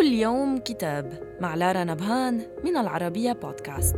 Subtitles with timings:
[0.00, 3.96] اليوم كتاب مع لارا نبهان من العربية بودكاست.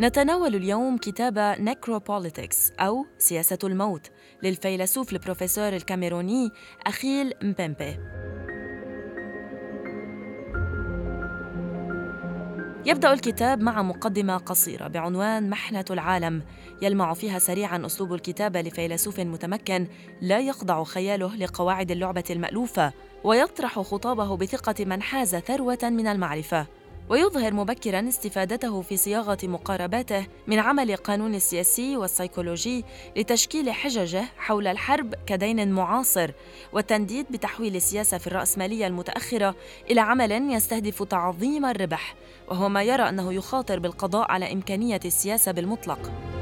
[0.00, 4.10] نتناول اليوم كتاب نيكروبوليتكس أو سياسة الموت
[4.42, 6.50] للفيلسوف البروفيسور الكاميروني
[6.86, 7.98] أخيل مبيمبي
[12.86, 16.42] يبدأ الكتاب مع مقدمة قصيرة بعنوان محنة العالم.
[16.82, 19.86] يلمع فيها سريعا أسلوب الكتابة لفيلسوف متمكن
[20.20, 22.92] لا يخضع خياله لقواعد اللعبة المألوفة
[23.24, 26.66] ويطرح خطابه بثقة من حاز ثروة من المعرفة.
[27.08, 32.84] ويظهر مبكرا استفادته في صياغة مقارباته من عمل القانون السياسي والسيكولوجي
[33.16, 36.30] لتشكيل حججه حول الحرب كدين معاصر
[36.72, 39.54] والتنديد بتحويل السياسة في الرأسمالية المتأخرة
[39.90, 42.14] إلى عمل يستهدف تعظيم الربح
[42.48, 46.33] وهو ما يرى أنه يخاطر بالقضاء على إمكانية السياسة بالمطلق.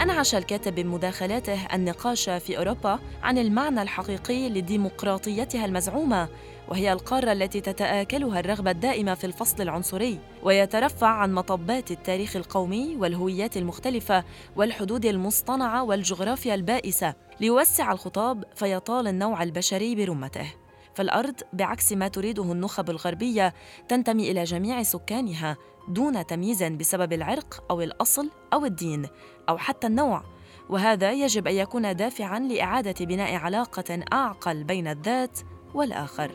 [0.00, 6.28] أنعش الكاتب بمداخلاته النقاش في أوروبا عن المعنى الحقيقي لديمقراطيتها المزعومة
[6.68, 13.56] وهي القارة التي تتآكلها الرغبة الدائمة في الفصل العنصري ويترفع عن مطبات التاريخ القومي والهويات
[13.56, 14.24] المختلفة
[14.56, 20.59] والحدود المصطنعة والجغرافيا البائسة ليوسع الخطاب فيطال النوع البشري برمته.
[20.94, 23.54] فالأرض بعكس ما تريده النخب الغربية
[23.88, 25.56] تنتمي إلى جميع سكانها
[25.88, 29.06] دون تمييز بسبب العرق أو الأصل أو الدين
[29.48, 30.22] أو حتى النوع.
[30.68, 35.38] وهذا يجب أن يكون دافعا لإعادة بناء علاقة أعقل بين الذات
[35.74, 36.30] والآخر.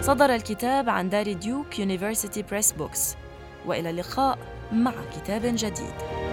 [0.00, 3.16] صدر الكتاب عن دار Duke University Press Books.
[3.66, 4.38] وإلى اللقاء
[4.72, 6.25] مع كتاب جديد.